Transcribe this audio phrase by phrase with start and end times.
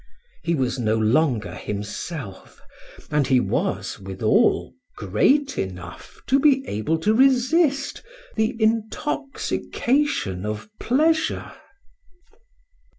[0.41, 2.59] He was no longer himself,
[3.11, 8.01] and he was, withal, great enough to be able to resist
[8.35, 11.51] the intoxication of pleasure.